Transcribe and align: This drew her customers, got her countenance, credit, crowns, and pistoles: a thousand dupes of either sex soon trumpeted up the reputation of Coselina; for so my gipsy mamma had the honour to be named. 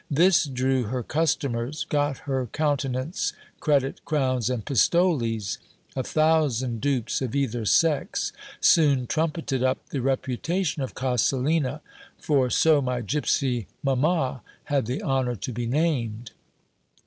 This 0.09 0.45
drew 0.45 0.85
her 0.85 1.03
customers, 1.03 1.85
got 1.87 2.17
her 2.25 2.47
countenance, 2.47 3.33
credit, 3.59 4.03
crowns, 4.03 4.49
and 4.49 4.65
pistoles: 4.65 5.59
a 5.95 6.01
thousand 6.01 6.81
dupes 6.81 7.21
of 7.21 7.35
either 7.35 7.65
sex 7.65 8.33
soon 8.59 9.05
trumpeted 9.05 9.61
up 9.61 9.77
the 9.89 10.01
reputation 10.01 10.81
of 10.81 10.95
Coselina; 10.95 11.81
for 12.17 12.49
so 12.49 12.81
my 12.81 13.01
gipsy 13.01 13.67
mamma 13.83 14.41
had 14.63 14.87
the 14.87 15.03
honour 15.03 15.35
to 15.35 15.53
be 15.53 15.67
named. 15.67 16.31